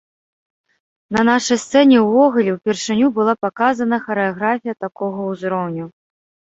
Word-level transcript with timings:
На 1.17 1.21
нашай 1.29 1.59
сцэне 1.65 1.97
ўвогуле 2.07 2.49
ўпершыню 2.57 3.13
была 3.19 3.33
паказана 3.49 4.01
харэаграфія 4.09 4.73
такога 4.89 5.31
ўзроўню. 5.33 5.85